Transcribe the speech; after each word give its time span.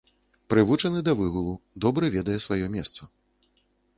Прывучаны 0.53 1.01
да 1.09 1.13
выгулу, 1.19 1.53
добра 1.85 2.05
ведае 2.17 2.39
сваё 2.47 2.73
месца. 2.79 3.01